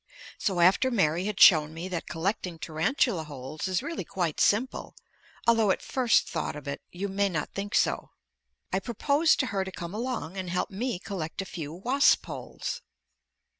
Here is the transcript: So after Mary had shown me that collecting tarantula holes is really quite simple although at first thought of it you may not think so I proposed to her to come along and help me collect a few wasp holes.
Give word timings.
So 0.39 0.61
after 0.61 0.89
Mary 0.89 1.25
had 1.25 1.39
shown 1.39 1.75
me 1.75 1.87
that 1.89 2.07
collecting 2.09 2.57
tarantula 2.57 3.25
holes 3.25 3.67
is 3.67 3.83
really 3.83 4.03
quite 4.03 4.39
simple 4.39 4.95
although 5.45 5.69
at 5.69 5.83
first 5.83 6.27
thought 6.27 6.55
of 6.55 6.67
it 6.67 6.81
you 6.91 7.07
may 7.07 7.29
not 7.29 7.53
think 7.53 7.75
so 7.75 8.09
I 8.73 8.79
proposed 8.79 9.39
to 9.41 9.45
her 9.53 9.63
to 9.63 9.71
come 9.71 9.93
along 9.93 10.37
and 10.37 10.49
help 10.49 10.71
me 10.71 10.97
collect 10.97 11.39
a 11.43 11.45
few 11.45 11.71
wasp 11.71 12.25
holes. 12.25 12.81